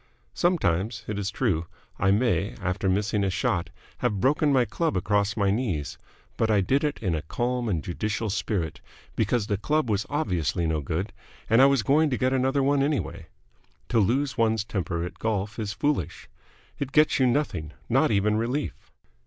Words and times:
Sometimes, 0.33 1.03
it 1.07 1.19
is 1.19 1.29
true, 1.29 1.67
I 1.99 2.09
may, 2.09 2.55
after 2.59 2.89
missing 2.89 3.23
a 3.23 3.29
shot, 3.29 3.69
have 3.99 4.19
broken 4.19 4.51
my 4.51 4.65
club 4.65 4.97
across 4.97 5.37
my 5.37 5.51
knees; 5.51 5.99
but 6.37 6.49
I 6.49 6.59
did 6.59 6.83
it 6.83 6.97
in 7.03 7.13
a 7.13 7.21
calm 7.21 7.69
and 7.69 7.83
judicial 7.83 8.31
spirit, 8.31 8.81
because 9.15 9.45
the 9.45 9.57
club 9.59 9.91
was 9.91 10.07
obviously 10.09 10.65
no 10.65 10.81
good 10.81 11.13
and 11.47 11.61
I 11.61 11.67
was 11.67 11.83
going 11.83 12.09
to 12.09 12.17
get 12.17 12.33
another 12.33 12.63
one 12.63 12.81
anyway. 12.81 13.27
To 13.89 13.99
lose 13.99 14.39
one's 14.39 14.63
temper 14.63 15.03
at 15.03 15.19
golf 15.19 15.59
is 15.59 15.71
foolish. 15.71 16.27
It 16.79 16.93
gets 16.93 17.19
you 17.19 17.27
nothing, 17.27 17.71
not 17.87 18.09
even 18.09 18.37
relief. 18.37 18.91